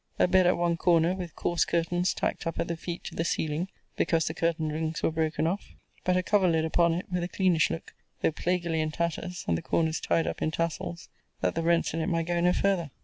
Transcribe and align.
A 0.17 0.27
bed 0.27 0.47
at 0.47 0.57
one 0.57 0.77
corner, 0.77 1.13
with 1.13 1.35
coarse 1.35 1.63
curtains 1.63 2.15
tacked 2.15 2.47
up 2.47 2.59
at 2.59 2.67
the 2.67 2.75
feet 2.75 3.03
to 3.03 3.13
the 3.13 3.23
ceiling; 3.23 3.67
because 3.95 4.25
the 4.25 4.33
curtain 4.33 4.69
rings 4.71 5.03
were 5.03 5.11
broken 5.11 5.45
off; 5.45 5.75
but 6.03 6.17
a 6.17 6.23
coverlid 6.23 6.65
upon 6.65 6.95
it 6.95 7.05
with 7.11 7.21
a 7.21 7.27
cleanish 7.27 7.69
look, 7.69 7.93
though 8.23 8.31
plaguily 8.31 8.81
in 8.81 8.89
tatters, 8.89 9.45
and 9.47 9.59
the 9.59 9.61
corners 9.61 9.99
tied 9.99 10.25
up 10.25 10.41
in 10.41 10.49
tassels, 10.49 11.07
that 11.41 11.53
the 11.53 11.61
rents 11.61 11.93
in 11.93 12.01
it 12.01 12.07
might 12.07 12.25
go 12.25 12.41
no 12.41 12.51
farther. 12.51 12.89